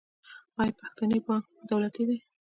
[0.59, 2.17] آیا پښتني بانک دولتي دی؟